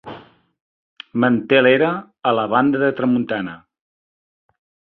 Manté 1.25 1.59
l'era 1.61 1.91
a 2.31 2.33
la 2.39 2.47
banda 2.57 2.83
de 2.87 2.91
tramuntana. 3.01 3.57